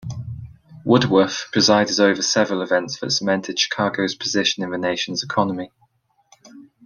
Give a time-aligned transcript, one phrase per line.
[0.83, 5.69] Woodworth presided over several events that cemented Chicago's position in the nation's economy.